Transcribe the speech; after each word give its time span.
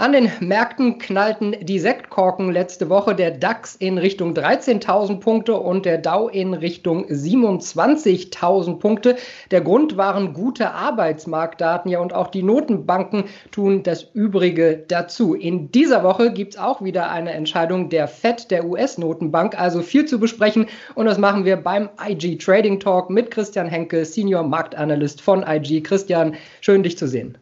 An 0.00 0.12
den 0.12 0.32
Märkten 0.40 0.96
knallten 0.96 1.54
die 1.60 1.78
Sektkorken 1.78 2.50
letzte 2.50 2.88
Woche. 2.88 3.14
Der 3.14 3.32
DAX 3.32 3.76
in 3.76 3.98
Richtung 3.98 4.32
13.000 4.32 5.20
Punkte 5.20 5.56
und 5.60 5.84
der 5.84 5.98
Dow 5.98 6.30
in 6.30 6.54
Richtung 6.54 7.04
27.000 7.04 8.78
Punkte. 8.78 9.16
Der 9.50 9.60
Grund 9.60 9.98
waren 9.98 10.32
gute 10.32 10.70
Arbeitsmarktdaten. 10.70 11.90
Ja, 11.90 12.00
und 12.00 12.14
auch 12.14 12.28
die 12.28 12.42
Notenbanken 12.42 13.24
tun 13.50 13.82
das 13.82 14.04
Übrige 14.14 14.82
dazu. 14.88 15.34
In 15.34 15.70
dieser 15.70 16.02
Woche 16.02 16.32
gibt 16.32 16.54
es 16.54 16.58
auch 16.58 16.80
wieder 16.80 17.10
eine 17.10 17.32
Entscheidung 17.32 17.90
der 17.90 18.08
FED, 18.08 18.50
der 18.50 18.64
US-Notenbank. 18.64 19.60
Also 19.60 19.82
viel 19.82 20.06
zu 20.06 20.18
besprechen. 20.18 20.64
Und 20.94 21.04
das 21.04 21.18
machen 21.18 21.44
wir 21.44 21.56
beim 21.56 21.90
IG 22.02 22.38
Trading 22.38 22.80
Talk 22.80 23.10
mit 23.10 23.30
Christian 23.30 23.66
Henke, 23.66 24.06
Senior 24.06 24.44
Marktanalyst 24.44 25.20
von 25.20 25.44
IG. 25.46 25.82
Christian, 25.82 26.36
schön 26.62 26.82
dich 26.82 26.96
zu 26.96 27.06
sehen. 27.06 27.36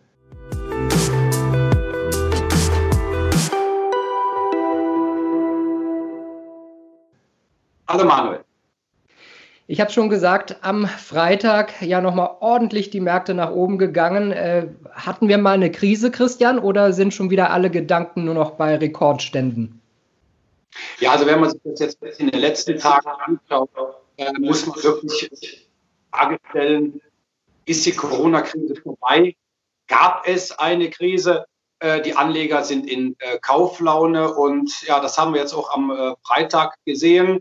Hallo 7.90 8.04
Manuel. 8.04 8.44
Ich 9.66 9.80
habe 9.80 9.90
schon 9.90 10.10
gesagt, 10.10 10.56
am 10.60 10.86
Freitag 10.86 11.80
ja 11.80 12.02
nochmal 12.02 12.36
ordentlich 12.40 12.90
die 12.90 13.00
Märkte 13.00 13.32
nach 13.32 13.50
oben 13.50 13.78
gegangen. 13.78 14.30
Äh, 14.30 14.68
hatten 14.92 15.28
wir 15.28 15.38
mal 15.38 15.54
eine 15.54 15.72
Krise, 15.72 16.10
Christian, 16.10 16.58
oder 16.58 16.92
sind 16.92 17.14
schon 17.14 17.30
wieder 17.30 17.50
alle 17.50 17.70
Gedanken 17.70 18.26
nur 18.26 18.34
noch 18.34 18.52
bei 18.52 18.76
Rekordständen? 18.76 19.80
Ja, 21.00 21.12
also 21.12 21.24
wenn 21.24 21.40
man 21.40 21.50
sich 21.50 21.60
das 21.64 21.80
jetzt 21.80 22.02
in 22.20 22.30
den 22.30 22.40
letzten 22.40 22.78
Tagen 22.78 23.08
anschaut, 23.08 23.70
äh, 24.18 24.32
muss 24.38 24.66
man 24.66 24.82
wirklich 24.82 25.30
die 25.30 25.66
Frage 26.12 26.38
stellen, 26.50 27.00
ist 27.64 27.86
die 27.86 27.92
Corona-Krise 27.92 28.76
vorbei? 28.76 29.34
Gab 29.86 30.28
es 30.28 30.52
eine 30.58 30.90
Krise? 30.90 31.46
Äh, 31.78 32.02
die 32.02 32.14
Anleger 32.14 32.64
sind 32.64 32.86
in 32.86 33.16
äh, 33.20 33.38
Kauflaune 33.38 34.34
und 34.34 34.82
ja, 34.82 35.00
das 35.00 35.16
haben 35.16 35.32
wir 35.32 35.40
jetzt 35.40 35.54
auch 35.54 35.74
am 35.74 35.90
äh, 35.90 36.14
Freitag 36.22 36.74
gesehen 36.84 37.40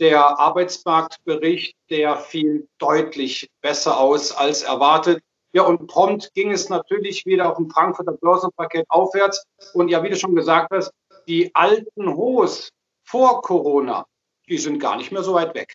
der 0.00 0.38
Arbeitsmarktbericht, 0.38 1.74
der 1.90 2.16
fiel 2.16 2.68
deutlich 2.78 3.48
besser 3.60 3.98
aus 3.98 4.32
als 4.32 4.62
erwartet. 4.62 5.22
Ja, 5.52 5.62
und 5.62 5.86
prompt 5.86 6.32
ging 6.34 6.52
es 6.52 6.68
natürlich 6.68 7.24
wieder 7.24 7.50
auf 7.50 7.56
dem 7.56 7.70
Frankfurter 7.70 8.12
Börsenpaket 8.12 8.84
aufwärts. 8.88 9.44
Und 9.72 9.88
ja, 9.88 10.02
wie 10.02 10.10
du 10.10 10.16
schon 10.16 10.34
gesagt 10.34 10.70
hast, 10.70 10.92
die 11.26 11.54
alten 11.54 12.14
Hohes 12.14 12.70
vor 13.04 13.40
Corona, 13.42 14.04
die 14.48 14.58
sind 14.58 14.78
gar 14.78 14.96
nicht 14.96 15.12
mehr 15.12 15.22
so 15.22 15.34
weit 15.34 15.54
weg. 15.54 15.74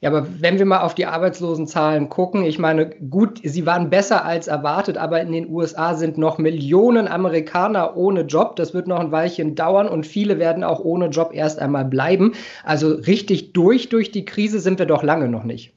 Ja, 0.00 0.10
aber 0.10 0.26
wenn 0.40 0.58
wir 0.58 0.66
mal 0.66 0.80
auf 0.80 0.94
die 0.94 1.06
Arbeitslosenzahlen 1.06 2.08
gucken, 2.08 2.44
ich 2.44 2.58
meine, 2.58 2.90
gut, 2.90 3.40
sie 3.42 3.64
waren 3.64 3.90
besser 3.90 4.24
als 4.24 4.48
erwartet, 4.48 4.98
aber 4.98 5.20
in 5.20 5.32
den 5.32 5.48
USA 5.48 5.94
sind 5.94 6.18
noch 6.18 6.38
Millionen 6.38 7.08
Amerikaner 7.08 7.96
ohne 7.96 8.22
Job. 8.22 8.56
Das 8.56 8.74
wird 8.74 8.86
noch 8.86 9.00
ein 9.00 9.12
Weilchen 9.12 9.54
dauern 9.54 9.88
und 9.88 10.06
viele 10.06 10.38
werden 10.38 10.64
auch 10.64 10.80
ohne 10.80 11.06
Job 11.06 11.30
erst 11.32 11.58
einmal 11.58 11.84
bleiben. 11.84 12.34
Also 12.64 12.88
richtig 12.94 13.52
durch 13.52 13.88
durch 13.88 14.10
die 14.10 14.24
Krise 14.24 14.60
sind 14.60 14.78
wir 14.78 14.86
doch 14.86 15.02
lange 15.02 15.28
noch 15.28 15.44
nicht. 15.44 15.74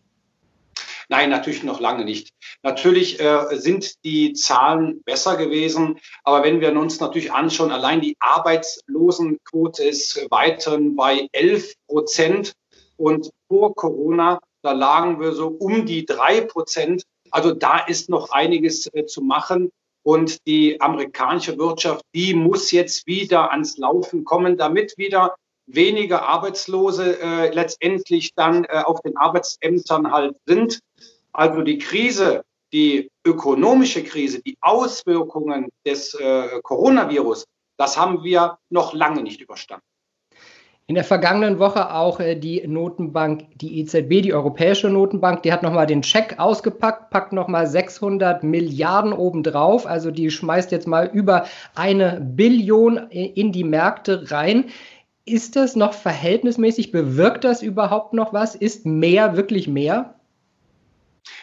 Nein, 1.10 1.30
natürlich 1.30 1.64
noch 1.64 1.80
lange 1.80 2.04
nicht. 2.04 2.32
Natürlich 2.64 3.20
äh, 3.22 3.46
sind 3.58 3.94
die 4.04 4.34
Zahlen 4.34 5.02
besser 5.04 5.38
gewesen, 5.38 6.00
aber 6.24 6.44
wenn 6.44 6.60
wir 6.60 6.76
uns 6.78 7.00
natürlich 7.00 7.32
anschauen, 7.32 7.72
allein 7.72 8.02
die 8.02 8.18
Arbeitslosenquote 8.20 9.84
ist 9.84 10.28
weiterhin 10.30 10.96
bei 10.96 11.28
11 11.32 11.74
Prozent. 11.88 12.54
Und 12.98 13.30
vor 13.48 13.76
Corona, 13.76 14.40
da 14.62 14.72
lagen 14.72 15.20
wir 15.20 15.34
so 15.34 15.48
um 15.48 15.86
die 15.86 16.06
drei 16.06 16.42
Prozent. 16.42 17.04
Also 17.32 17.54
da 17.54 17.80
ist 17.80 18.10
noch 18.10 18.32
einiges 18.32 18.88
äh, 18.94 19.06
zu 19.06 19.22
machen. 19.22 19.72
Und 20.04 20.46
die 20.48 20.80
amerikanische 20.80 21.58
Wirtschaft, 21.58 22.02
die 22.16 22.34
muss 22.34 22.72
jetzt 22.72 23.08
wieder 23.08 23.52
ans 23.52 23.78
Laufen 23.78 24.24
kommen, 24.24 24.58
damit 24.58 24.98
wieder 24.98 25.36
weniger 25.66 26.24
Arbeitslose 26.24 27.20
äh, 27.20 27.54
letztendlich 27.54 28.34
dann 28.34 28.64
äh, 28.66 28.84
auf 28.86 29.02
den 29.02 29.18
Arbeitsämtern 29.18 30.12
halt 30.12 30.38
sind. 30.46 30.80
Also 31.34 31.62
die 31.62 31.78
Krise, 31.78 32.44
die 32.72 33.12
ökonomische 33.26 34.04
Krise, 34.04 34.42
die 34.42 34.58
Auswirkungen 34.62 35.70
des 35.86 36.14
äh, 36.14 36.62
Coronavirus, 36.64 37.46
das 37.78 37.98
haben 37.98 38.24
wir 38.24 38.58
noch 38.70 38.94
lange 38.94 39.22
nicht 39.22 39.42
überstanden. 39.42 39.86
In 40.90 40.96
der 40.96 41.04
vergangenen 41.04 41.60
Woche 41.60 41.94
auch 41.94 42.22
äh, 42.22 42.36
die 42.36 42.66
Notenbank, 42.66 43.60
die 43.60 43.82
EZB, 43.82 44.22
die 44.22 44.34
Europäische 44.34 44.90
Notenbank, 44.90 45.44
die 45.44 45.52
hat 45.52 45.62
nochmal 45.62 45.86
den 45.86 46.02
Scheck 46.02 46.40
ausgepackt, 46.40 47.10
packt 47.10 47.34
nochmal 47.34 47.68
600 47.68 48.44
Milliarden 48.44 49.12
obendrauf. 49.12 49.86
Also 49.86 50.12
die 50.12 50.32
schmeißt 50.32 50.72
jetzt 50.72 50.88
mal 50.88 51.08
über 51.08 51.46
eine 51.76 52.22
Billion 52.22 53.10
in 53.10 53.52
die 53.52 53.66
Märkte 53.66 54.32
rein. 54.32 54.70
Ist 55.26 55.58
das 55.58 55.76
noch 55.76 55.92
verhältnismäßig? 55.94 56.94
Bewirkt 56.94 57.44
das 57.44 57.62
überhaupt 57.62 58.14
noch 58.14 58.32
was? 58.32 58.56
Ist 58.56 58.86
mehr 58.86 59.36
wirklich 59.36 59.68
mehr? 59.68 60.16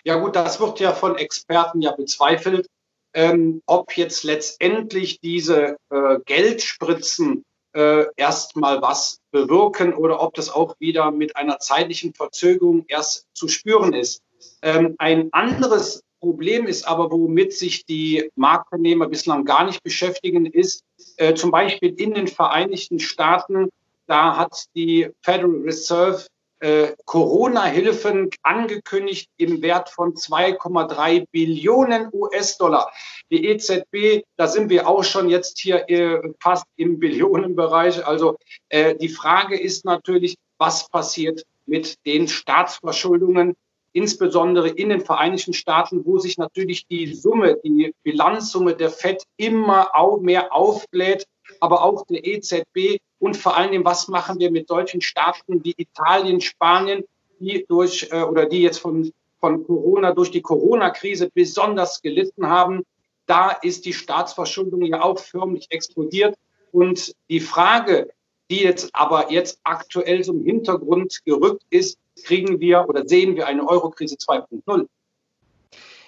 Ja 0.04 0.16
gut, 0.16 0.36
das 0.36 0.58
wird 0.58 0.80
ja 0.80 0.94
von 0.94 1.16
Experten 1.16 1.82
ja 1.82 1.92
bezweifelt, 1.92 2.66
ähm, 3.12 3.60
ob 3.66 3.94
jetzt 3.94 4.24
letztendlich 4.24 5.20
diese 5.20 5.76
äh, 5.90 6.18
Geldspritzen 6.24 7.44
äh, 7.74 8.06
erstmal 8.16 8.80
was 8.80 9.20
bewirken 9.30 9.94
oder 9.94 10.22
ob 10.22 10.34
das 10.34 10.50
auch 10.50 10.74
wieder 10.78 11.10
mit 11.10 11.36
einer 11.36 11.58
zeitlichen 11.58 12.14
Verzögerung 12.14 12.84
erst 12.88 13.26
zu 13.34 13.48
spüren 13.48 13.92
ist. 13.92 14.22
Ähm, 14.62 14.94
ein 14.98 15.28
anderes 15.32 16.02
Problem 16.20 16.66
ist 16.66 16.88
aber, 16.88 17.10
womit 17.10 17.52
sich 17.52 17.84
die 17.84 18.30
Marktteilnehmer 18.36 19.08
bislang 19.08 19.44
gar 19.44 19.64
nicht 19.64 19.82
beschäftigen, 19.82 20.46
ist 20.46 20.82
äh, 21.16 21.34
zum 21.34 21.50
Beispiel 21.50 21.92
in 22.00 22.14
den 22.14 22.28
Vereinigten 22.28 22.98
Staaten, 22.98 23.68
da 24.06 24.36
hat 24.36 24.66
die 24.74 25.10
Federal 25.20 25.62
Reserve 25.62 26.26
äh, 26.64 26.96
Corona-Hilfen 27.04 28.30
angekündigt 28.42 29.28
im 29.36 29.60
Wert 29.60 29.90
von 29.90 30.14
2,3 30.14 31.26
Billionen 31.30 32.08
US-Dollar. 32.10 32.90
Die 33.30 33.44
EZB, 33.48 34.24
da 34.36 34.46
sind 34.46 34.70
wir 34.70 34.88
auch 34.88 35.04
schon 35.04 35.28
jetzt 35.28 35.58
hier 35.58 35.84
äh, 35.90 36.22
fast 36.40 36.64
im 36.76 36.98
Billionenbereich. 36.98 38.06
Also 38.06 38.38
äh, 38.70 38.94
die 38.96 39.10
Frage 39.10 39.60
ist 39.60 39.84
natürlich, 39.84 40.36
was 40.56 40.88
passiert 40.88 41.44
mit 41.66 41.98
den 42.06 42.28
Staatsverschuldungen, 42.28 43.56
insbesondere 43.92 44.70
in 44.70 44.88
den 44.88 45.02
Vereinigten 45.02 45.52
Staaten, 45.52 46.06
wo 46.06 46.18
sich 46.18 46.38
natürlich 46.38 46.86
die 46.86 47.12
Summe, 47.14 47.58
die 47.62 47.94
Bilanzsumme 48.02 48.74
der 48.74 48.88
FED 48.88 49.22
immer 49.36 49.90
mehr 50.22 50.50
aufbläht, 50.54 51.26
aber 51.60 51.82
auch 51.82 52.06
der 52.06 52.24
EZB 52.24 52.98
und 53.18 53.36
vor 53.36 53.56
Dingen, 53.62 53.84
was 53.84 54.08
machen 54.08 54.38
wir 54.38 54.50
mit 54.50 54.68
solchen 54.68 55.00
Staaten 55.00 55.64
wie 55.64 55.74
Italien, 55.76 56.40
Spanien, 56.40 57.04
die 57.38 57.64
durch 57.68 58.08
äh, 58.10 58.22
oder 58.22 58.46
die 58.46 58.62
jetzt 58.62 58.78
von, 58.78 59.12
von 59.40 59.64
Corona 59.64 60.12
durch 60.12 60.30
die 60.30 60.42
Corona-Krise 60.42 61.30
besonders 61.32 62.02
gelitten 62.02 62.48
haben. 62.48 62.84
Da 63.26 63.50
ist 63.50 63.86
die 63.86 63.92
Staatsverschuldung 63.92 64.82
ja 64.84 65.02
auch 65.02 65.18
förmlich 65.18 65.66
explodiert. 65.70 66.36
Und 66.72 67.14
die 67.30 67.40
Frage, 67.40 68.10
die 68.50 68.62
jetzt 68.62 68.90
aber 68.94 69.32
jetzt 69.32 69.58
aktuell 69.62 70.22
zum 70.22 70.44
Hintergrund 70.44 71.24
gerückt 71.24 71.64
ist, 71.70 71.98
kriegen 72.24 72.60
wir 72.60 72.88
oder 72.88 73.06
sehen 73.06 73.36
wir 73.36 73.46
eine 73.46 73.66
Eurokrise 73.66 74.16
2.0? 74.16 74.86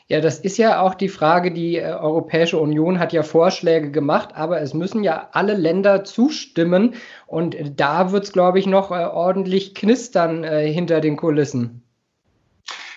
Ja, 0.09 0.21
das 0.21 0.39
ist 0.39 0.57
ja 0.57 0.83
auch 0.83 0.95
die 0.95 1.09
Frage, 1.09 1.51
die 1.51 1.79
äh, 1.79 1.93
Europäische 1.93 2.59
Union 2.59 3.01
hat 3.01 3.13
ja 3.13 3.25
Vorschläge 3.25 3.91
gemacht, 3.91 4.37
aber 4.37 4.61
es 4.61 4.73
müssen 4.73 5.03
ja 5.03 5.31
alle 5.33 5.55
Länder 5.55 6.05
zustimmen 6.05 6.95
und 7.27 7.57
da 7.75 8.13
wird 8.13 8.23
es, 8.23 8.33
glaube 8.33 8.61
ich, 8.61 8.67
noch 8.67 8.93
äh, 8.93 9.05
ordentlich 9.05 9.75
knistern 9.75 10.45
äh, 10.45 10.73
hinter 10.73 11.01
den 11.01 11.17
Kulissen. 11.17 11.83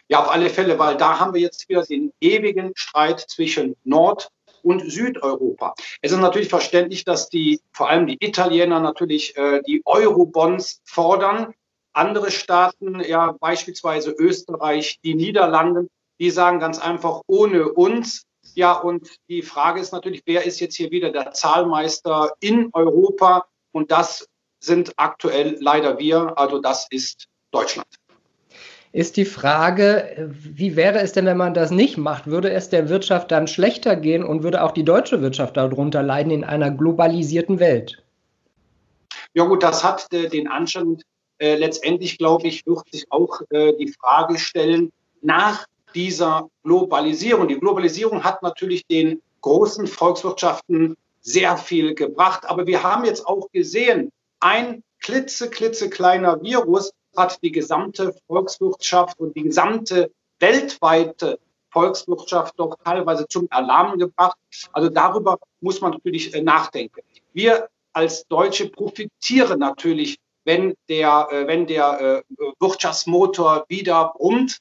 Ja, 0.08 0.20
auf 0.20 0.30
alle 0.30 0.52
Fälle, 0.52 0.78
weil 0.78 0.98
da 0.98 1.20
haben 1.20 1.34
wir 1.34 1.42
jetzt 1.42 1.68
wieder 1.68 1.84
den 1.84 2.14
ewigen 2.22 2.74
Streit 2.76 3.22
zwischen 3.22 3.76
Nord- 3.84 4.30
und 4.62 4.92
Südeuropa. 4.92 5.74
Es 6.02 6.12
ist 6.12 6.20
natürlich 6.20 6.50
verständlich, 6.50 7.06
dass 7.06 7.30
die, 7.30 7.60
vor 7.72 7.90
allem 7.90 8.06
die 8.06 8.18
Italiener 8.20 8.80
natürlich 8.80 9.36
die 9.68 9.84
Euro-Bonds 9.86 10.82
fordern. 10.84 11.54
Andere 11.94 12.32
Staaten, 12.32 13.02
ja 13.02 13.36
beispielsweise 13.40 14.12
Österreich, 14.12 15.00
die 15.04 15.14
Niederlande, 15.14 15.88
die 16.19 16.30
sagen 16.30 16.60
ganz 16.60 16.80
einfach 16.80 17.21
ohne 17.27 17.69
uns. 17.69 18.24
Ja, 18.56 18.74
und 18.74 19.07
die 19.30 19.42
Frage 19.42 19.80
ist 19.80 19.94
natürlich, 19.94 20.24
wer 20.25 20.45
ist 20.45 20.60
jetzt 20.60 20.75
hier 20.75 20.92
wieder 20.92 21.12
der 21.12 21.31
Zahlmeister 21.31 22.33
in 22.39 22.69
Europa? 22.74 23.45
Und 23.71 23.92
das 23.92 24.27
sind 24.60 24.94
aktuell 24.98 25.57
leider 25.60 26.00
wir, 26.00 26.38
also 26.38 26.60
das 26.60 26.88
ist 26.89 27.27
Deutschland. 27.51 27.88
Ist 28.92 29.18
die 29.18 29.25
Frage, 29.25 30.31
wie 30.31 30.75
wäre 30.75 31.00
es 31.00 31.13
denn, 31.13 31.27
wenn 31.27 31.38
man 31.38 31.54
das 31.54 31.69
nicht 31.69 31.98
macht? 31.98 32.25
Würde 32.25 32.51
es 32.51 32.69
der 32.69 32.89
Wirtschaft 32.89 33.31
dann 33.31 33.48
schlechter 33.48 33.95
gehen 33.95 34.24
und 34.24 34.42
würde 34.42 34.63
auch 34.63 34.71
die 34.71 34.83
deutsche 34.83 35.21
Wirtschaft 35.21 35.57
darunter 35.57 36.01
leiden 36.01 36.31
in 36.31 36.44
einer 36.44 36.71
globalisierten 36.71 37.60
Welt? 37.60 38.04
Ja 39.36 39.44
gut, 39.44 39.62
das 39.62 39.83
hat 39.83 40.12
äh, 40.12 40.27
den 40.27 40.48
Anschein. 40.48 40.98
Äh, 41.38 41.56
letztendlich, 41.56 42.18
glaube 42.18 42.48
ich, 42.48 42.66
wird 42.66 42.89
sich 42.92 43.06
auch 43.12 43.42
äh, 43.51 43.74
die 43.77 43.94
Frage 43.94 44.39
stellen, 44.39 44.92
nach 45.21 45.66
dieser 45.94 46.50
Globalisierung. 46.64 47.48
Die 47.48 47.60
Globalisierung 47.60 48.24
hat 48.24 48.44
natürlich 48.44 48.86
den 48.86 49.22
großen 49.42 49.88
Volkswirtschaften 49.88 50.98
sehr 51.22 51.58
viel 51.58 51.96
gebracht. 51.96 52.46
Aber 52.48 52.68
wir 52.68 52.84
haben 52.84 53.06
jetzt 53.06 53.26
auch 53.26 53.50
gesehen, 53.52 54.12
ein 54.40 54.84
klitze, 55.02 55.50
klitze 55.50 55.90
kleiner 55.90 56.42
Virus 56.42 56.92
hat 57.16 57.42
die 57.44 57.52
gesamte 57.52 58.16
Volkswirtschaft 58.28 59.20
und 59.20 59.36
die 59.36 59.44
gesamte 59.44 60.12
weltweite 60.40 61.40
Volkswirtschaft 61.72 62.58
doch 62.58 62.78
teilweise 62.84 63.28
zum 63.28 63.48
Alarm 63.50 63.98
gebracht. 63.98 64.38
Also 64.72 64.90
darüber 64.90 65.38
muss 65.62 65.82
man 65.82 65.92
natürlich 65.92 66.34
äh, 66.34 66.42
nachdenken. 66.42 67.02
Wir 67.34 67.68
als 67.94 68.26
Deutsche 68.28 68.70
profitieren 68.70 69.60
natürlich, 69.60 70.18
wenn 70.46 70.74
der, 70.88 71.28
äh, 71.32 71.48
wenn 71.48 71.68
der 71.68 72.24
äh, 72.30 72.36
Wirtschaftsmotor 72.60 73.66
wieder 73.68 74.14
brummt. 74.16 74.58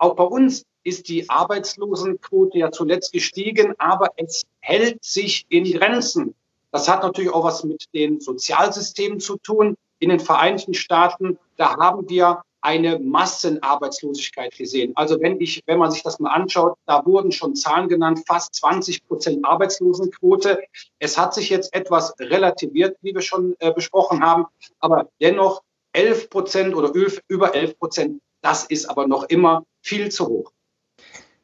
Auch 0.00 0.16
bei 0.16 0.24
uns 0.24 0.64
ist 0.82 1.10
die 1.10 1.28
Arbeitslosenquote 1.28 2.56
ja 2.56 2.72
zuletzt 2.72 3.12
gestiegen, 3.12 3.74
aber 3.76 4.08
es 4.16 4.44
hält 4.60 5.04
sich 5.04 5.44
in 5.50 5.64
Grenzen. 5.64 6.34
Das 6.72 6.88
hat 6.88 7.02
natürlich 7.02 7.30
auch 7.30 7.44
was 7.44 7.64
mit 7.64 7.84
den 7.92 8.18
Sozialsystemen 8.18 9.20
zu 9.20 9.36
tun. 9.36 9.76
In 9.98 10.08
den 10.08 10.18
Vereinigten 10.18 10.72
Staaten, 10.72 11.38
da 11.56 11.76
haben 11.76 12.08
wir 12.08 12.42
eine 12.62 12.98
Massenarbeitslosigkeit 12.98 14.56
gesehen. 14.56 14.92
Also 14.94 15.20
wenn 15.20 15.38
ich, 15.38 15.62
wenn 15.66 15.78
man 15.78 15.90
sich 15.90 16.02
das 16.02 16.18
mal 16.18 16.30
anschaut, 16.30 16.78
da 16.86 17.04
wurden 17.04 17.30
schon 17.30 17.54
Zahlen 17.54 17.88
genannt, 17.88 18.22
fast 18.26 18.54
20 18.54 19.06
Prozent 19.06 19.44
Arbeitslosenquote. 19.44 20.62
Es 20.98 21.18
hat 21.18 21.34
sich 21.34 21.50
jetzt 21.50 21.74
etwas 21.74 22.14
relativiert, 22.18 22.96
wie 23.02 23.14
wir 23.14 23.20
schon 23.20 23.54
äh, 23.58 23.70
besprochen 23.70 24.22
haben, 24.22 24.46
aber 24.78 25.10
dennoch 25.20 25.62
11 25.92 26.30
Prozent 26.30 26.74
oder 26.74 26.90
über 27.28 27.54
11 27.54 27.78
Prozent, 27.78 28.22
das 28.42 28.64
ist 28.64 28.86
aber 28.86 29.06
noch 29.06 29.24
immer 29.24 29.64
viel 29.82 30.10
zu 30.10 30.26
hoch. 30.28 30.52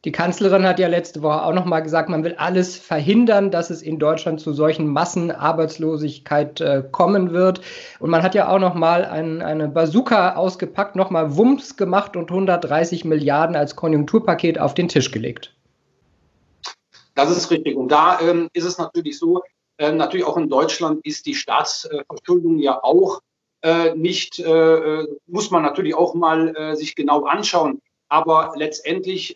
Die 0.06 0.12
Kanzlerin 0.12 0.64
hat 0.64 0.78
ja 0.78 0.87
letzte 0.87 1.22
Woche 1.22 1.43
auch 1.43 1.52
noch 1.52 1.64
mal 1.64 1.81
gesagt, 1.81 2.08
man 2.08 2.22
will 2.22 2.37
alles 2.38 2.76
verhindern, 2.76 3.50
dass 3.50 3.70
es 3.70 3.82
in 3.82 3.98
Deutschland 3.98 4.40
zu 4.40 4.52
solchen 4.52 4.87
Massenarbeitslosigkeit 4.87 6.60
äh, 6.60 6.84
kommen 6.93 7.32
wird. 7.32 7.60
Und 7.98 8.10
man 8.10 8.22
hat 8.22 8.37
ja 8.37 8.48
auch 8.48 8.60
noch 8.60 8.75
mal 8.75 9.04
ein, 9.04 9.43
eine 9.43 9.66
Bazooka 9.66 10.37
ausgepackt, 10.37 10.94
noch 10.94 11.10
mal 11.10 11.37
Wumms 11.37 11.76
gemacht 11.76 12.16
und 12.16 12.31
130 12.31 13.04
Milliarden 13.04 13.56
als 13.56 13.75
Konjunkturpaket 13.75 14.60
auf 14.60 14.75
den 14.75 14.87
Tisch 14.87 15.10
gelegt. 15.10 15.56
Das 17.16 17.37
ist 17.37 17.50
richtig. 17.50 17.76
Und 17.76 17.88
da 17.88 18.20
ähm, 18.20 18.49
ist 18.52 18.64
es 18.64 18.78
natürlich 18.78 19.19
so, 19.19 19.42
äh, 19.78 19.90
natürlich 19.90 20.25
auch 20.25 20.37
in 20.37 20.49
Deutschland 20.49 21.04
ist 21.04 21.26
die 21.26 21.34
Staatsverschuldung 21.34 22.60
ja 22.60 22.78
auch 22.81 23.22
nicht, 23.97 24.38
äh, 24.38 25.00
äh, 25.00 25.08
muss 25.26 25.50
man 25.50 25.62
natürlich 25.62 25.94
auch 25.94 26.14
mal 26.14 26.55
äh, 26.55 26.76
sich 26.76 26.94
genau 26.94 27.25
anschauen. 27.25 27.81
Aber 28.08 28.53
letztendlich 28.56 29.35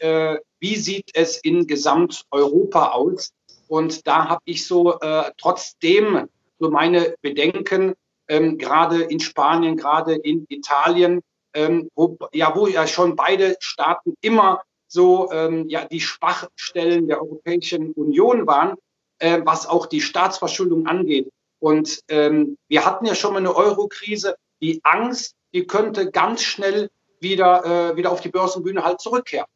wie 0.60 0.76
sieht 0.76 1.10
es 1.14 1.38
in 1.38 1.66
Gesamteuropa 1.66 2.90
aus? 2.90 3.32
Und 3.66 4.06
da 4.06 4.28
habe 4.28 4.42
ich 4.44 4.66
so 4.66 4.98
äh, 5.00 5.30
trotzdem 5.38 6.28
so 6.58 6.70
meine 6.70 7.14
Bedenken, 7.22 7.94
ähm, 8.28 8.58
gerade 8.58 9.02
in 9.02 9.20
Spanien, 9.20 9.76
gerade 9.76 10.14
in 10.14 10.44
Italien, 10.48 11.20
ähm, 11.54 11.88
wo, 11.94 12.16
ja, 12.32 12.54
wo 12.54 12.66
ja 12.66 12.86
schon 12.86 13.16
beide 13.16 13.56
Staaten 13.60 14.14
immer 14.20 14.62
so 14.86 15.30
ähm, 15.32 15.68
ja, 15.68 15.84
die 15.84 16.00
Schwachstellen 16.00 17.08
der 17.08 17.22
Europäischen 17.22 17.92
Union 17.92 18.46
waren, 18.46 18.76
äh, 19.18 19.40
was 19.44 19.66
auch 19.66 19.86
die 19.86 20.00
Staatsverschuldung 20.00 20.86
angeht. 20.86 21.30
Und 21.60 22.00
ähm, 22.08 22.56
wir 22.68 22.84
hatten 22.84 23.06
ja 23.06 23.14
schon 23.14 23.34
mal 23.34 23.38
eine 23.38 23.54
Euro-Krise. 23.54 24.36
Die 24.60 24.80
Angst, 24.82 25.36
die 25.54 25.66
könnte 25.66 26.10
ganz 26.10 26.42
schnell 26.42 26.90
wieder, 27.20 27.92
äh, 27.92 27.96
wieder 27.96 28.10
auf 28.10 28.20
die 28.20 28.30
Börsenbühne 28.30 28.82
halt 28.82 29.00
zurückkehren. 29.00 29.46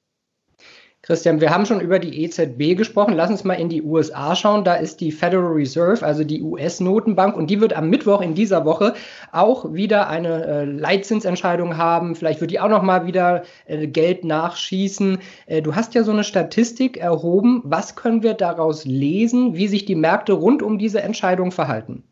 Christian, 1.05 1.43
wir 1.43 1.51
haben 1.51 1.67
schon 1.67 1.81
über 1.81 1.99
die 1.99 2.25
EZB 2.25 2.79
gesprochen. 2.79 3.13
Lass 3.13 3.29
uns 3.29 3.45
mal 3.45 3.55
in 3.55 3.69
die 3.69 3.83
USA 3.83 4.35
schauen. 4.35 4.65
Da 4.65 4.77
ist 4.77 5.03
die 5.03 5.13
Federal 5.13 5.53
Reserve, 5.53 6.03
also 6.03 6.25
die 6.25 6.43
US-Notenbank, 6.43 7.37
und 7.37 7.51
die 7.51 7.61
wird 7.61 7.75
am 7.75 7.91
Mittwoch 7.91 8.23
in 8.23 8.35
dieser 8.35 8.65
Woche 8.65 8.95
auch 9.31 9.75
wieder 9.75 10.09
eine 10.09 10.47
äh, 10.47 10.65
Leitzinsentscheidung 10.65 11.77
haben. 11.77 12.17
Vielleicht 12.17 12.41
wird 12.41 12.53
die 12.53 12.61
auch 12.61 12.71
noch 12.71 12.83
mal 12.83 13.07
wieder 13.07 13.43
äh, 13.67 13.87
Geld 13.87 14.25
nachschießen. 14.25 15.19
Äh, 15.45 15.61
du 15.61 15.75
hast 15.75 15.93
ja 15.93 16.05
so 16.05 16.13
eine 16.13 16.25
Statistik 16.25 16.97
erhoben. 16.97 17.61
Was 17.65 17.97
können 17.97 18.23
wir 18.23 18.33
daraus 18.33 18.87
lesen, 18.87 19.57
wie 19.57 19.69
sich 19.69 19.85
die 19.85 19.97
Märkte 19.97 20.33
rund 20.33 20.63
um 20.63 20.79
diese 20.79 21.03
Entscheidung 21.03 21.53
verhalten? 21.53 22.03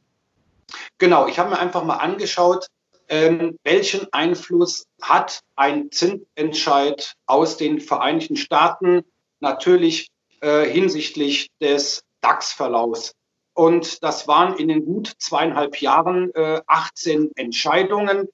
Genau, 0.99 1.27
ich 1.27 1.39
habe 1.39 1.49
mir 1.49 1.59
einfach 1.59 1.83
mal 1.85 1.97
angeschaut, 1.97 2.67
ähm, 3.13 3.59
welchen 3.63 4.11
Einfluss 4.11 4.87
hat 5.03 5.43
ein 5.55 5.91
Zinsentscheid 5.91 7.13
aus 7.27 7.59
den 7.59 7.79
Vereinigten 7.79 8.37
Staaten 8.37 9.03
natürlich 9.41 10.09
äh, 10.41 10.65
hinsichtlich 10.65 11.51
des 11.61 12.05
DAX-Verlaufs. 12.23 13.13
Und 13.53 14.03
das 14.03 14.27
waren 14.29 14.57
in 14.57 14.69
den 14.69 14.87
gut 14.87 15.13
zweieinhalb 15.19 15.83
Jahren 15.83 16.35
äh, 16.35 16.63
18 16.67 17.33
Entscheidungen. 17.37 18.29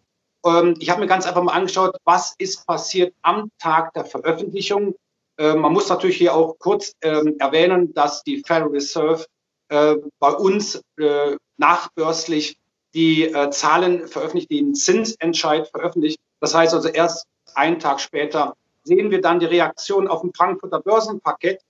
Ähm, 0.46 0.76
ich 0.78 0.90
habe 0.90 1.00
mir 1.00 1.08
ganz 1.08 1.26
einfach 1.26 1.42
mal 1.42 1.54
angeschaut, 1.54 1.96
was 2.04 2.36
ist 2.38 2.64
passiert 2.64 3.12
am 3.22 3.50
Tag 3.58 3.92
der 3.94 4.04
Veröffentlichung. 4.04 4.94
Äh, 5.38 5.54
man 5.54 5.72
muss 5.72 5.88
natürlich 5.88 6.18
hier 6.18 6.36
auch 6.36 6.56
kurz 6.60 6.92
ähm, 7.02 7.34
erwähnen, 7.40 7.92
dass 7.94 8.22
die 8.22 8.44
Federal 8.46 8.68
Reserve 8.68 9.26
äh, 9.70 9.96
bei 10.20 10.30
uns 10.30 10.80
äh, 11.00 11.36
nachbörslich 11.56 12.58
die 12.94 13.24
äh, 13.24 13.50
Zahlen 13.50 14.08
veröffentlicht, 14.08 14.50
den 14.50 14.74
Zinsentscheid 14.74 15.68
veröffentlicht. 15.68 16.18
Das 16.40 16.54
heißt 16.54 16.74
also 16.74 16.88
erst 16.88 17.26
einen 17.54 17.78
Tag 17.78 18.00
später 18.00 18.54
sehen 18.84 19.10
wir 19.10 19.20
dann 19.20 19.40
die 19.40 19.46
Reaktion 19.46 20.08
auf 20.08 20.22
dem 20.22 20.32
Frankfurter 20.32 20.80
Börsenpaket. 20.80 21.60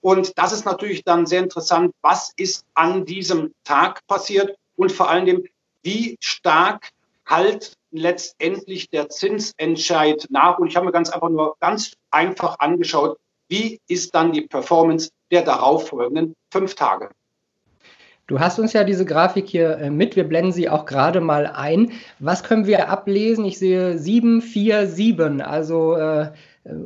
Und 0.00 0.38
das 0.38 0.52
ist 0.52 0.64
natürlich 0.64 1.02
dann 1.02 1.26
sehr 1.26 1.42
interessant, 1.42 1.92
was 2.02 2.32
ist 2.36 2.64
an 2.74 3.04
diesem 3.04 3.52
Tag 3.64 4.06
passiert 4.06 4.56
und 4.76 4.92
vor 4.92 5.10
allen 5.10 5.26
Dingen, 5.26 5.48
wie 5.82 6.16
stark 6.20 6.90
halt 7.26 7.74
letztendlich 7.90 8.90
der 8.90 9.08
Zinsentscheid 9.08 10.26
nach. 10.30 10.58
Und 10.58 10.68
ich 10.68 10.76
habe 10.76 10.86
mir 10.86 10.92
ganz 10.92 11.10
einfach 11.10 11.28
nur 11.30 11.56
ganz 11.58 11.92
einfach 12.10 12.58
angeschaut, 12.60 13.18
wie 13.48 13.80
ist 13.88 14.14
dann 14.14 14.32
die 14.32 14.42
Performance 14.42 15.10
der 15.30 15.42
darauffolgenden 15.42 16.34
fünf 16.52 16.74
Tage. 16.74 17.10
Du 18.28 18.38
hast 18.40 18.58
uns 18.58 18.74
ja 18.74 18.84
diese 18.84 19.06
Grafik 19.06 19.48
hier 19.48 19.78
äh, 19.78 19.90
mit. 19.90 20.14
Wir 20.14 20.24
blenden 20.24 20.52
sie 20.52 20.68
auch 20.68 20.84
gerade 20.84 21.20
mal 21.20 21.46
ein. 21.46 21.92
Was 22.18 22.44
können 22.44 22.66
wir 22.66 22.90
ablesen? 22.90 23.46
Ich 23.46 23.58
sehe 23.58 23.98
7, 23.98 24.42
4, 24.42 24.86
7. 24.86 25.40
Also 25.40 25.96
äh, 25.96 26.30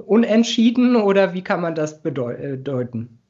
unentschieden 0.06 0.94
oder 0.94 1.34
wie 1.34 1.42
kann 1.42 1.60
man 1.60 1.74
das 1.74 2.00
bedeuten? 2.00 3.18
Äh, 3.18 3.22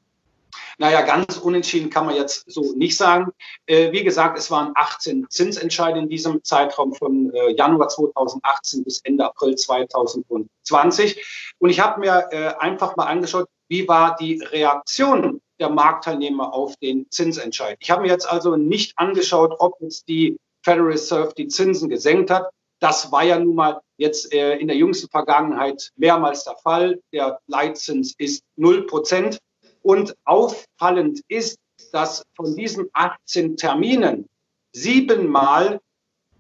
naja, 0.79 1.03
ganz 1.03 1.39
unentschieden 1.39 1.89
kann 1.89 2.05
man 2.05 2.15
jetzt 2.15 2.51
so 2.51 2.75
nicht 2.77 2.99
sagen. 2.99 3.33
Äh, 3.67 3.93
wie 3.93 4.05
gesagt, 4.05 4.39
es 4.39 4.51
waren 4.51 4.73
18 4.75 5.27
Zinsentscheide 5.31 5.99
in 5.99 6.09
diesem 6.11 6.45
Zeitraum 6.45 6.95
von 6.95 7.33
äh, 7.33 7.53
Januar 7.53 7.89
2018 7.89 8.85
bis 8.85 9.01
Ende 9.05 9.25
April 9.25 9.55
2020. 9.57 11.55
Und 11.59 11.71
ich 11.71 11.81
habe 11.81 12.01
mir 12.01 12.29
äh, 12.31 12.53
einfach 12.59 12.95
mal 12.97 13.07
angeschaut, 13.07 13.49
wie 13.69 13.89
war 13.89 14.17
die 14.17 14.43
Reaktion 14.51 15.41
der 15.63 15.71
Marktteilnehmer 15.71 16.53
auf 16.53 16.77
den 16.77 17.07
Zinsentscheid. 17.11 17.79
Ich 17.81 17.91
habe 17.91 18.03
mir 18.03 18.09
jetzt 18.09 18.29
also 18.29 18.57
nicht 18.57 18.99
angeschaut, 18.99 19.55
ob 19.61 19.81
jetzt 19.81 20.09
die 20.09 20.37
Federal 20.65 20.89
Reserve 20.89 21.33
die 21.37 21.47
Zinsen 21.47 21.89
gesenkt 21.89 22.31
hat. 22.31 22.51
Das 22.81 23.13
war 23.13 23.23
ja 23.23 23.39
nun 23.39 23.55
mal 23.55 23.81
jetzt 23.97 24.35
äh, 24.35 24.57
in 24.57 24.67
der 24.67 24.77
jüngsten 24.77 25.09
Vergangenheit 25.09 25.93
mehrmals 25.95 26.43
der 26.45 26.57
Fall. 26.57 27.01
Der 27.13 27.39
Leitzins 27.47 28.15
ist 28.19 28.43
0 28.57 28.87
Prozent. 28.87 29.39
Und 29.83 30.17
auffallend 30.25 31.21
ist, 31.29 31.59
dass 31.93 32.25
von 32.35 32.57
diesen 32.57 32.89
18 32.93 33.57
Terminen 33.57 34.29
siebenmal 34.73 35.81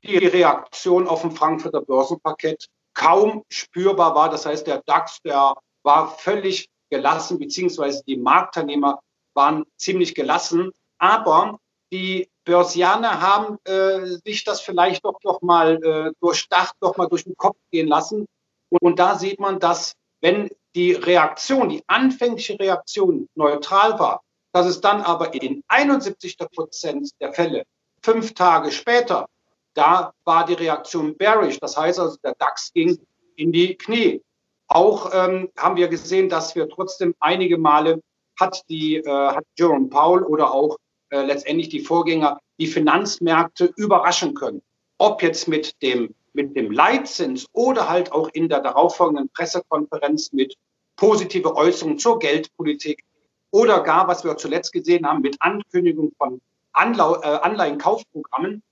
die 0.02 0.19
Reaktion 0.19 1.07
auf 1.07 1.23
dem 1.23 1.31
Frankfurter 1.31 1.81
Börsenpaket 1.81 2.67
kaum 2.95 3.45
spürbar 3.49 4.17
war. 4.17 4.31
Das 4.31 4.47
heißt, 4.47 4.67
der 4.67 4.83
DAX, 4.85 5.21
der 5.23 5.55
war 5.85 6.17
völlig 6.19 6.69
gelassen, 6.91 7.38
beziehungsweise 7.38 8.02
die 8.07 8.17
Marktteilnehmer 8.17 9.00
waren 9.35 9.65
ziemlich 9.77 10.15
gelassen. 10.15 10.73
Aber 10.99 11.59
die 11.93 12.29
Börsianer 12.45 13.21
haben 13.21 13.59
äh, 13.65 14.19
sich 14.25 14.45
das 14.45 14.61
vielleicht 14.61 15.05
doch 15.05 15.19
noch 15.23 15.43
mal 15.43 15.83
äh, 15.83 16.12
durchdacht, 16.21 16.75
doch 16.81 16.97
mal 16.97 17.07
durch 17.07 17.25
den 17.25 17.37
Kopf 17.37 17.57
gehen 17.71 17.89
lassen. 17.89 18.27
Und, 18.71 18.83
und 18.83 18.99
da 18.99 19.19
sieht 19.19 19.39
man, 19.39 19.61
dass 19.61 19.95
wenn 20.21 20.49
die 20.75 20.93
Reaktion, 20.93 21.69
die 21.69 21.83
anfängliche 21.87 22.59
Reaktion 22.59 23.29
neutral 23.35 23.99
war, 23.99 24.23
dass 24.53 24.67
es 24.67 24.81
dann 24.81 25.03
aber 25.03 25.35
in 25.35 25.62
71 25.69 26.37
Prozent 26.39 27.11
der 27.21 27.33
Fälle 27.33 27.65
fünf 28.03 28.35
Tage 28.35 28.71
später, 28.71 29.27
da 29.75 30.12
war 30.25 30.45
die 30.45 30.55
Reaktion 30.55 31.17
bearish. 31.17 31.59
Das 31.61 31.77
heißt 31.77 31.99
also, 31.99 32.17
der 32.23 32.35
DAX 32.39 32.73
ging 32.73 32.99
in 33.37 33.53
die 33.53 33.77
Knie. 33.77 34.23
Auch 34.69 35.11
ähm, 35.12 35.51
haben 35.57 35.77
wir 35.77 35.89
gesehen, 35.89 36.29
dass 36.29 36.55
wir 36.55 36.69
trotzdem 36.69 37.15
einige 37.21 37.59
Male 37.59 38.01
hat 38.43 38.63
die 38.69 38.97
äh, 38.97 39.09
hat 39.09 39.45
Jerome 39.57 39.89
Powell 39.89 40.25
oder 40.25 40.53
auch 40.53 40.77
äh, 41.11 41.23
letztendlich 41.23 41.69
die 41.69 41.81
Vorgänger 41.81 42.39
die 42.59 42.67
Finanzmärkte 42.67 43.73
überraschen 43.77 44.35
können. 44.35 44.63
Ob 44.99 45.23
jetzt 45.23 45.49
mit 45.49 45.81
dem 45.83 46.15
mit 46.35 46.57
dem 46.57 46.71
Leitzins 46.71 47.47
oder 47.53 47.89
halt 47.89 48.13
auch 48.13 48.29
in 48.33 48.49
der 48.49 48.61
darauffolgenden 48.61 49.29
Pressekonferenz 49.29 50.33
mit 50.33 50.55
positive 50.97 51.57
Äußerungen 51.57 51.99
zur 51.99 52.19
Geldpolitik 52.19 53.05
oder 53.51 53.81
gar, 53.83 54.09
was 54.09 54.25
wir 54.25 54.37
zuletzt 54.37 54.73
gesehen 54.73 55.07
haben, 55.07 55.21
mit 55.21 55.37
Ankündigung 55.41 56.13
von 56.17 56.41
Anlau 56.73 57.21
äh, 57.21 57.27
Anleihenkaufprogrammen. 57.27 58.63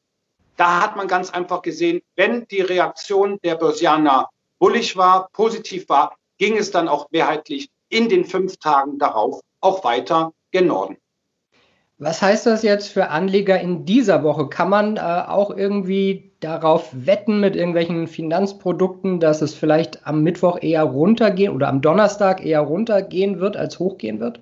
Da 0.56 0.80
hat 0.80 0.96
man 0.96 1.06
ganz 1.06 1.30
einfach 1.30 1.62
gesehen, 1.62 2.00
wenn 2.16 2.46
die 2.48 2.62
Reaktion 2.62 3.38
der 3.44 3.56
Börsianer 3.56 4.28
bullig 4.58 4.96
war, 4.96 5.28
positiv 5.32 5.88
war, 5.88 6.16
ging 6.38 6.56
es 6.56 6.70
dann 6.70 6.88
auch 6.88 7.10
mehrheitlich 7.10 7.68
in 7.90 8.08
den 8.08 8.24
fünf 8.24 8.56
Tagen 8.56 8.98
darauf 8.98 9.40
auch 9.60 9.84
weiter 9.84 10.32
gen 10.50 10.66
Norden. 10.66 10.96
Was 11.98 12.22
heißt 12.22 12.46
das 12.46 12.62
jetzt 12.62 12.88
für 12.88 13.08
Anleger 13.08 13.60
in 13.60 13.84
dieser 13.84 14.22
Woche? 14.22 14.48
Kann 14.48 14.70
man 14.70 14.96
äh, 14.96 15.00
auch 15.00 15.50
irgendwie 15.50 16.32
darauf 16.40 16.88
wetten 16.94 17.40
mit 17.40 17.56
irgendwelchen 17.56 18.06
Finanzprodukten, 18.06 19.20
dass 19.20 19.42
es 19.42 19.54
vielleicht 19.54 20.06
am 20.06 20.22
Mittwoch 20.22 20.58
eher 20.62 20.84
runtergehen 20.84 21.54
oder 21.54 21.68
am 21.68 21.82
Donnerstag 21.82 22.42
eher 22.44 22.60
runtergehen 22.60 23.38
wird 23.38 23.58
als 23.58 23.78
hochgehen 23.78 24.18
wird? 24.18 24.40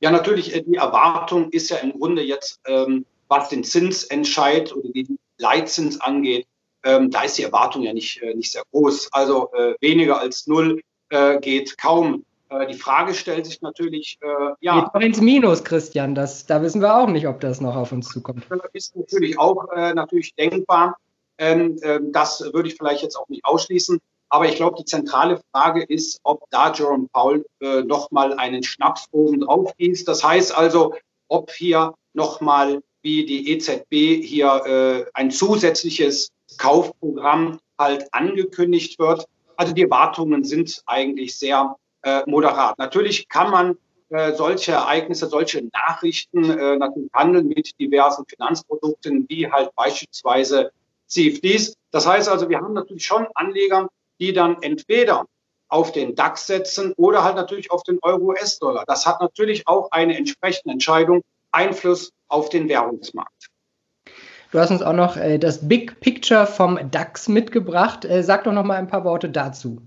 Ja, 0.00 0.10
natürlich, 0.10 0.54
äh, 0.54 0.62
die 0.62 0.74
Erwartung 0.74 1.48
ist 1.50 1.70
ja 1.70 1.78
im 1.78 1.92
Grunde 1.98 2.22
jetzt, 2.22 2.60
ähm, 2.66 3.06
was 3.28 3.48
den 3.48 3.64
Zinsentscheid 3.64 4.76
oder 4.76 4.90
den 4.90 5.18
Leitzins 5.38 5.98
angeht, 5.98 6.46
ähm, 6.84 7.10
da 7.10 7.22
ist 7.22 7.38
die 7.38 7.44
Erwartung 7.44 7.84
ja 7.84 7.94
nicht, 7.94 8.20
äh, 8.20 8.34
nicht 8.34 8.52
sehr 8.52 8.64
groß. 8.70 9.08
Also 9.12 9.50
äh, 9.52 9.74
weniger 9.80 10.20
als 10.20 10.46
null 10.46 10.82
äh, 11.08 11.38
geht 11.40 11.78
kaum. 11.78 12.24
Äh, 12.52 12.66
die 12.66 12.78
Frage 12.78 13.14
stellt 13.14 13.46
sich 13.46 13.60
natürlich, 13.62 14.18
äh, 14.20 14.54
ja. 14.60 14.80
Geht 14.80 14.94
doch 14.94 15.00
ins 15.00 15.20
Minus, 15.20 15.64
Christian. 15.64 16.14
Das, 16.14 16.46
da 16.46 16.62
wissen 16.62 16.80
wir 16.80 16.96
auch 16.96 17.08
nicht, 17.08 17.26
ob 17.26 17.40
das 17.40 17.60
noch 17.60 17.76
auf 17.76 17.92
uns 17.92 18.08
zukommt. 18.08 18.46
Ist 18.72 18.96
natürlich 18.96 19.38
auch 19.38 19.70
äh, 19.74 19.94
natürlich 19.94 20.34
denkbar. 20.34 20.96
Ähm, 21.38 21.78
ähm, 21.82 22.12
das 22.12 22.40
würde 22.52 22.68
ich 22.68 22.76
vielleicht 22.76 23.02
jetzt 23.02 23.16
auch 23.16 23.28
nicht 23.28 23.44
ausschließen. 23.44 23.98
Aber 24.28 24.48
ich 24.48 24.56
glaube, 24.56 24.76
die 24.78 24.84
zentrale 24.84 25.40
Frage 25.52 25.82
ist, 25.82 26.18
ob 26.22 26.44
da 26.50 26.72
Jerome 26.72 27.08
Paul 27.12 27.44
äh, 27.60 27.82
nochmal 27.82 28.32
einen 28.34 28.62
Schnaps 28.62 29.06
oben 29.10 29.40
drauf 29.40 29.74
gießt. 29.76 30.08
Das 30.08 30.24
heißt 30.24 30.56
also, 30.56 30.94
ob 31.28 31.50
hier 31.50 31.94
nochmal 32.14 32.80
wie 33.02 33.26
die 33.26 33.50
EZB 33.50 34.24
hier 34.24 34.64
äh, 34.64 35.10
ein 35.12 35.30
zusätzliches 35.30 36.30
Kaufprogramm 36.56 37.58
halt 37.78 38.06
angekündigt 38.12 38.98
wird. 38.98 39.26
Also 39.56 39.74
die 39.74 39.82
Erwartungen 39.82 40.44
sind 40.44 40.82
eigentlich 40.86 41.36
sehr 41.38 41.76
äh, 42.02 42.22
moderat. 42.26 42.78
Natürlich 42.78 43.28
kann 43.28 43.50
man 43.50 43.78
äh, 44.10 44.34
solche 44.34 44.72
Ereignisse, 44.72 45.26
solche 45.26 45.64
Nachrichten 45.72 46.44
äh, 46.44 46.76
natürlich 46.76 47.10
handeln 47.14 47.48
mit 47.48 47.78
diversen 47.80 48.24
Finanzprodukten, 48.26 49.26
wie 49.28 49.50
halt 49.50 49.74
beispielsweise 49.74 50.70
CFDs. 51.06 51.74
Das 51.90 52.06
heißt 52.06 52.28
also, 52.28 52.48
wir 52.48 52.58
haben 52.58 52.74
natürlich 52.74 53.04
schon 53.04 53.26
Anleger, 53.34 53.88
die 54.20 54.32
dann 54.32 54.56
entweder 54.60 55.26
auf 55.68 55.92
den 55.92 56.14
DAX 56.14 56.46
setzen 56.46 56.92
oder 56.96 57.24
halt 57.24 57.36
natürlich 57.36 57.70
auf 57.70 57.82
den 57.82 57.98
Euro-US-Dollar. 58.02 58.84
Das 58.86 59.06
hat 59.06 59.20
natürlich 59.20 59.66
auch 59.66 59.90
eine 59.90 60.16
entsprechende 60.16 60.72
Entscheidung 60.72 61.22
Einfluss 61.50 62.12
auf 62.28 62.50
den 62.50 62.68
Währungsmarkt. 62.68 63.48
Du 64.50 64.58
hast 64.58 64.70
uns 64.70 64.82
auch 64.82 64.92
noch 64.92 65.16
äh, 65.16 65.38
das 65.38 65.66
Big 65.66 66.00
Picture 66.00 66.46
vom 66.46 66.78
DAX 66.90 67.28
mitgebracht. 67.28 68.04
Äh, 68.04 68.22
sag 68.22 68.44
doch 68.44 68.52
noch 68.52 68.64
mal 68.64 68.76
ein 68.76 68.86
paar 68.86 69.04
Worte 69.04 69.30
dazu. 69.30 69.80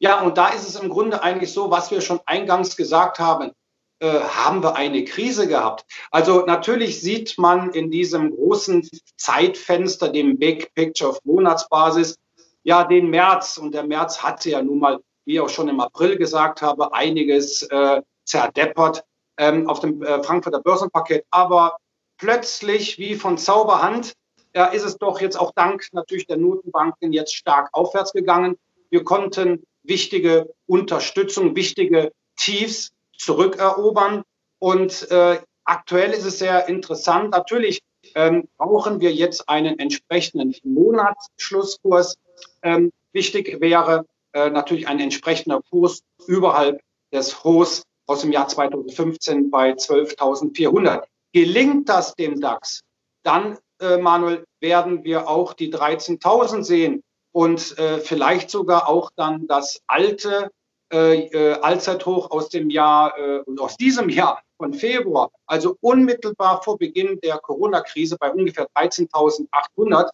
Ja, 0.00 0.22
und 0.22 0.38
da 0.38 0.48
ist 0.48 0.66
es 0.66 0.76
im 0.76 0.88
Grunde 0.88 1.22
eigentlich 1.22 1.52
so, 1.52 1.70
was 1.70 1.90
wir 1.90 2.00
schon 2.00 2.20
eingangs 2.24 2.74
gesagt 2.74 3.18
haben. 3.18 3.52
Äh, 3.98 4.20
haben 4.20 4.62
wir 4.62 4.74
eine 4.74 5.04
Krise 5.04 5.46
gehabt? 5.46 5.84
Also 6.10 6.46
natürlich 6.46 7.02
sieht 7.02 7.36
man 7.36 7.70
in 7.72 7.90
diesem 7.90 8.34
großen 8.34 8.88
Zeitfenster, 9.18 10.08
dem 10.08 10.38
Big 10.38 10.74
Picture 10.74 11.10
auf 11.10 11.18
Monatsbasis, 11.24 12.16
ja 12.62 12.84
den 12.84 13.10
März. 13.10 13.58
Und 13.58 13.74
der 13.74 13.84
März 13.84 14.22
hatte 14.22 14.48
ja 14.48 14.62
nun 14.62 14.78
mal, 14.78 15.00
wie 15.26 15.34
ich 15.34 15.40
auch 15.40 15.50
schon 15.50 15.68
im 15.68 15.80
April 15.80 16.16
gesagt 16.16 16.62
habe, 16.62 16.94
einiges 16.94 17.62
äh, 17.64 18.00
zerdeppert 18.24 19.04
ähm, 19.36 19.68
auf 19.68 19.80
dem 19.80 20.02
äh, 20.02 20.22
Frankfurter 20.22 20.62
Börsenpaket. 20.62 21.26
Aber 21.30 21.76
plötzlich, 22.16 22.96
wie 22.98 23.16
von 23.16 23.36
Zauberhand, 23.36 24.14
ja, 24.54 24.64
ist 24.66 24.84
es 24.84 24.96
doch 24.96 25.20
jetzt 25.20 25.38
auch 25.38 25.52
dank 25.54 25.86
natürlich 25.92 26.26
der 26.26 26.38
Notenbanken 26.38 27.12
jetzt 27.12 27.34
stark 27.34 27.68
aufwärts 27.72 28.14
gegangen. 28.14 28.56
Wir 28.88 29.04
konnten 29.04 29.62
wichtige 29.82 30.52
Unterstützung, 30.66 31.56
wichtige 31.56 32.12
Tiefs 32.36 32.90
zurückerobern. 33.16 34.22
Und 34.58 35.10
äh, 35.10 35.40
aktuell 35.64 36.12
ist 36.12 36.24
es 36.24 36.38
sehr 36.38 36.68
interessant. 36.68 37.30
Natürlich 37.30 37.80
ähm, 38.14 38.48
brauchen 38.56 39.00
wir 39.00 39.12
jetzt 39.12 39.48
einen 39.48 39.78
entsprechenden 39.78 40.54
Monatsschlusskurs. 40.64 42.16
Ähm, 42.62 42.92
wichtig 43.12 43.60
wäre 43.60 44.06
äh, 44.32 44.50
natürlich 44.50 44.88
ein 44.88 45.00
entsprechender 45.00 45.60
Kurs 45.70 46.02
überhalb 46.26 46.80
des 47.12 47.42
Hochs 47.44 47.82
aus 48.06 48.22
dem 48.22 48.32
Jahr 48.32 48.48
2015 48.48 49.50
bei 49.50 49.72
12.400. 49.72 51.04
Gelingt 51.32 51.88
das 51.88 52.14
dem 52.14 52.40
DAX, 52.40 52.82
dann, 53.22 53.58
äh, 53.80 53.98
Manuel, 53.98 54.44
werden 54.60 55.04
wir 55.04 55.28
auch 55.28 55.54
die 55.54 55.72
13.000 55.72 56.64
sehen 56.64 57.02
und 57.32 57.78
äh, 57.78 57.98
vielleicht 57.98 58.50
sogar 58.50 58.88
auch 58.88 59.10
dann 59.16 59.46
das 59.46 59.80
alte 59.86 60.50
äh, 60.92 61.26
äh, 61.26 61.52
Allzeithoch 61.60 62.30
aus 62.32 62.48
dem 62.48 62.68
Jahr, 62.68 63.16
äh, 63.16 63.42
aus 63.60 63.76
diesem 63.76 64.08
Jahr 64.08 64.42
von 64.56 64.74
Februar, 64.74 65.30
also 65.46 65.76
unmittelbar 65.80 66.62
vor 66.62 66.78
Beginn 66.78 67.20
der 67.22 67.38
Corona-Krise 67.38 68.16
bei 68.18 68.32
ungefähr 68.32 68.66
13.800. 68.74 70.10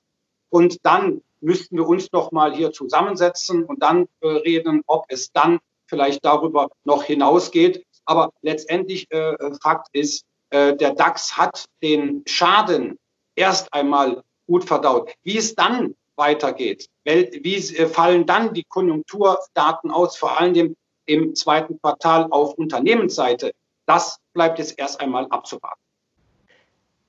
Und 0.51 0.85
dann 0.85 1.23
müssten 1.41 1.77
wir 1.77 1.89
uns 1.89 2.13
noch 2.13 2.31
mal 2.31 2.55
hier 2.55 2.73
zusammensetzen 2.73 3.65
und 3.65 3.83
dann 3.83 4.07
äh, 4.21 4.29
reden, 4.29 4.83
ob 4.87 5.07
es 5.09 5.33
dann 5.33 5.61
vielleicht 5.87 6.25
darüber 6.25 6.69
noch 6.85 7.05
hinausgeht. 7.05 7.85
Aber 8.05 8.33
letztendlich 8.43 9.11
äh, 9.11 9.35
Fakt 9.63 9.89
ist, 9.93 10.25
äh, 10.51 10.77
der 10.77 10.93
DAX 10.95 11.37
hat 11.37 11.65
den 11.83 12.23
Schaden 12.27 12.99
erst 13.35 13.73
einmal 13.73 14.23
gut 14.47 14.65
verdaut. 14.65 15.13
Wie 15.23 15.39
es 15.39 15.55
dann 15.55 15.95
weitergeht. 16.17 16.89
Wie 17.07 17.55
äh, 17.55 17.87
fallen 17.87 18.27
dann 18.27 18.53
die 18.53 18.65
Konjunkturdaten 18.65 19.93
aus, 19.93 20.17
vor 20.17 20.41
allem 20.41 20.75
im 21.07 21.35
zweiten 21.37 21.81
Quartal 21.81 22.27
auf 22.31 22.55
Unternehmensseite? 22.55 23.53
Das 23.87 24.19
bleibt 24.33 24.59
jetzt 24.59 24.77
erst 24.79 25.01
einmal 25.01 25.27
abzuwarten. 25.31 25.81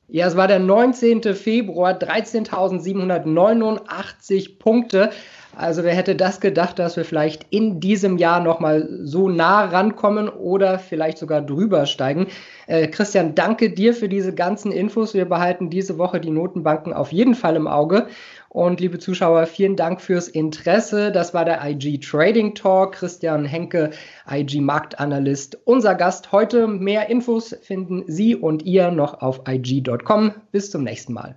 Ja, 0.09 0.27
es 0.27 0.37
war 0.37 0.47
der 0.47 0.59
19. 0.59 1.35
Februar, 1.35 1.91
13.789 1.91 4.57
Punkte. 4.57 5.09
Also 5.53 5.83
wer 5.83 5.93
hätte 5.95 6.15
das 6.15 6.39
gedacht, 6.39 6.79
dass 6.79 6.95
wir 6.95 7.03
vielleicht 7.03 7.45
in 7.49 7.79
diesem 7.79 8.17
Jahr 8.17 8.39
nochmal 8.39 8.87
so 9.01 9.27
nah 9.27 9.65
rankommen 9.65 10.29
oder 10.29 10.79
vielleicht 10.79 11.17
sogar 11.17 11.41
drüber 11.41 11.87
steigen. 11.87 12.27
Äh, 12.67 12.87
Christian, 12.87 13.35
danke 13.35 13.71
dir 13.71 13.93
für 13.93 14.07
diese 14.07 14.33
ganzen 14.35 14.71
Infos. 14.71 15.13
Wir 15.13 15.25
behalten 15.25 15.69
diese 15.69 15.97
Woche 15.97 16.21
die 16.21 16.29
Notenbanken 16.29 16.93
auf 16.93 17.11
jeden 17.11 17.35
Fall 17.35 17.55
im 17.55 17.67
Auge. 17.67 18.07
Und 18.49 18.79
liebe 18.79 18.99
Zuschauer, 18.99 19.45
vielen 19.45 19.75
Dank 19.75 20.01
fürs 20.01 20.27
Interesse. 20.27 21.11
Das 21.11 21.33
war 21.33 21.45
der 21.45 21.63
IG 21.63 21.99
Trading 21.99 22.55
Talk. 22.55 22.93
Christian 22.93 23.45
Henke, 23.45 23.91
IG 24.29 24.61
Marktanalyst, 24.61 25.57
unser 25.65 25.95
Gast 25.95 26.31
heute. 26.31 26.67
Mehr 26.67 27.09
Infos 27.09 27.55
finden 27.61 28.03
Sie 28.07 28.35
und 28.35 28.63
ihr 28.63 28.91
noch 28.91 29.21
auf 29.21 29.41
IG.com. 29.47 30.33
Bis 30.51 30.71
zum 30.71 30.83
nächsten 30.83 31.13
Mal. 31.13 31.35